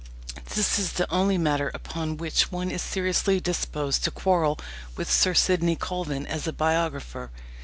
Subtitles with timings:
[0.55, 4.57] This is the only matter upon which one is seriously disposed to quarrel
[4.97, 7.29] with Sir Sidney Colvin as a biographer.